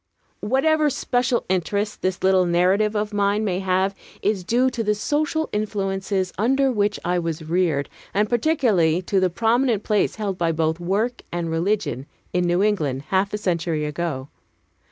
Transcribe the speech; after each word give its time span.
Whatever 0.39 0.89
special 0.89 1.45
interest 1.47 2.01
this 2.01 2.23
little 2.23 2.47
narrative 2.47 2.95
of 2.95 3.13
mine 3.13 3.43
may 3.45 3.59
have 3.59 3.93
is 4.23 4.43
due 4.43 4.71
to 4.71 4.83
the 4.83 4.95
social 4.95 5.47
influences 5.53 6.33
under 6.39 6.71
which 6.71 6.99
I 7.05 7.19
was 7.19 7.43
reared, 7.45 7.87
and 8.11 8.27
particularly 8.27 9.03
to 9.03 9.19
the 9.19 9.29
prominent 9.29 9.83
place 9.83 10.15
held 10.15 10.39
by 10.39 10.53
both 10.53 10.79
work 10.79 11.21
and 11.31 11.51
religion 11.51 12.07
in 12.33 12.45
New 12.45 12.63
England 12.63 13.03
half 13.09 13.31
a 13.31 13.37
century 13.37 13.85
ago. 13.85 14.29